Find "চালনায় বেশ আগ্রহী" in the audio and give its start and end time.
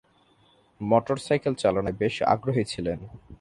1.55-2.63